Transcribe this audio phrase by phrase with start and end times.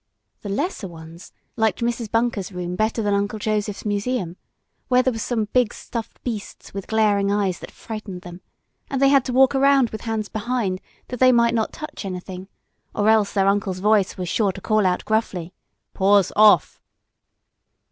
[0.41, 2.09] The lesser ones liked Mrs.
[2.09, 4.35] Bunker's room better than Uncle Joseph's museum,
[4.87, 8.41] where there were some big stuffed beasts with glaring eyes that frightened them,
[8.89, 12.47] and they had to walk round with hands behind, that they might not touch anything,
[12.95, 15.53] or else their uncle's voice was sure to call out gruffly,
[15.93, 16.81] "Paws off!"